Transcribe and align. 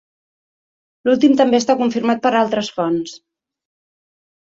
L'últim 1.09 1.35
també 1.41 1.59
està 1.63 1.75
confirmat 1.81 2.21
per 2.23 2.31
altres 2.39 2.71
fonts. 2.79 3.13